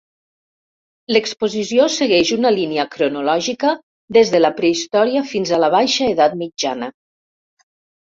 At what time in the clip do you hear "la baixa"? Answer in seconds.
5.65-6.13